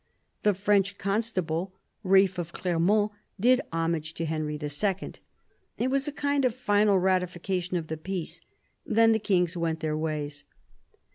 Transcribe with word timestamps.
The 0.41 0.55
French 0.55 0.97
constable, 0.97 1.75
Ralph 2.01 2.39
of 2.39 2.53
Clermont, 2.53 3.11
did 3.39 3.61
homage 3.71 4.15
to 4.15 4.25
Henry 4.25 4.55
II. 4.59 5.13
It 5.77 5.91
was 5.91 6.07
a 6.07 6.11
kind 6.11 6.43
of 6.43 6.55
final 6.55 6.97
ratification 6.97 7.77
of 7.77 7.85
the 7.85 7.97
peace. 7.97 8.41
Then 8.83 9.11
the 9.11 9.19
kings 9.19 9.55
went 9.55 9.81
their 9.81 9.95
ways. 9.95 10.43